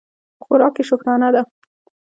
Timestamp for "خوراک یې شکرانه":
0.43-1.29